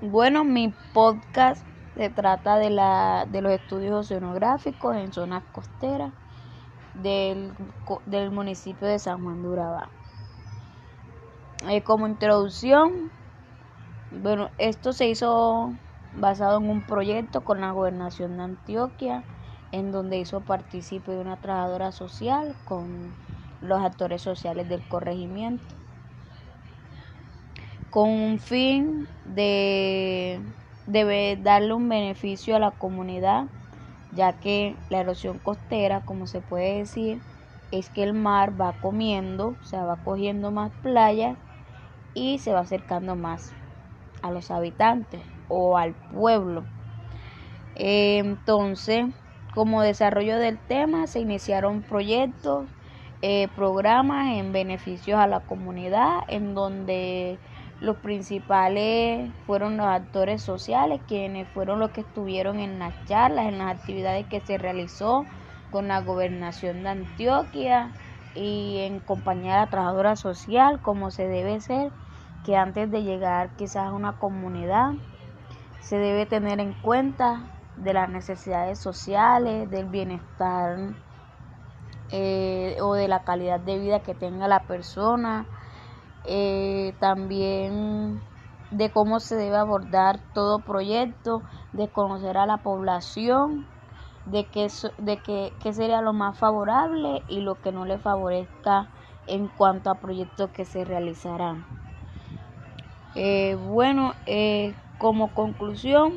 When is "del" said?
6.94-7.52, 8.06-8.30, 24.68-24.86, 50.38-50.60, 79.70-79.86